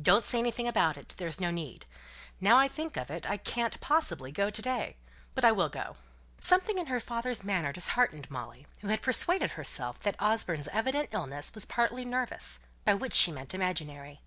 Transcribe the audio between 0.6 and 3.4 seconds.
about it; there's no need. Now I think of it, I